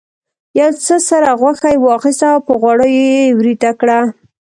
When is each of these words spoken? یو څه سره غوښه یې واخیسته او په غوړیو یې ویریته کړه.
یو 0.59 0.71
څه 0.85 0.95
سره 1.09 1.29
غوښه 1.39 1.67
یې 1.73 1.81
واخیسته 1.85 2.27
او 2.33 2.39
په 2.47 2.53
غوړیو 2.61 3.01
یې 3.15 3.33
ویریته 3.37 3.71
کړه. 3.79 3.99